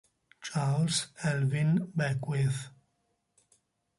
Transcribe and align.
Charles 0.41 1.09
Alvin 1.23 1.91
Beckwith 1.95 2.71